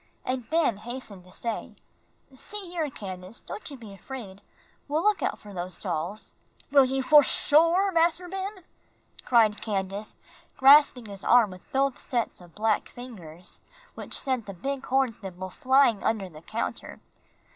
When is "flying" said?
15.51-15.97